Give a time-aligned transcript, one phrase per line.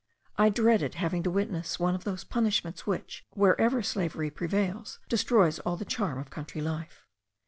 [0.35, 5.77] I dreaded having to witness one of those punishments which, wherever slavery prevails, destroys all
[5.77, 7.05] the charm of a country life.